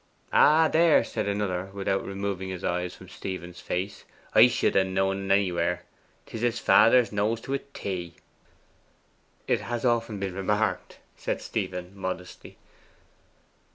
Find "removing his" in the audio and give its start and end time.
2.03-2.63